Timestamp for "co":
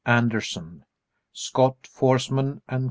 2.69-2.79